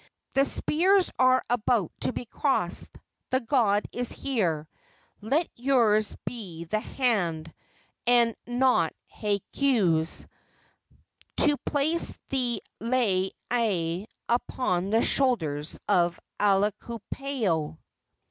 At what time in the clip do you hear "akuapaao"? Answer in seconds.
16.39-17.77